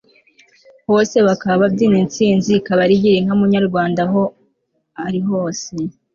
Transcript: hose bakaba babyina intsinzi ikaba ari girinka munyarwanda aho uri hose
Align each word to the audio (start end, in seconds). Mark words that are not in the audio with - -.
hose 0.87 1.17
bakaba 1.27 1.59
babyina 1.63 1.97
intsinzi 2.03 2.49
ikaba 2.59 2.81
ari 2.85 2.95
girinka 3.03 3.33
munyarwanda 3.39 4.01
aho 4.07 4.21
uri 5.07 5.21
hose 5.29 5.71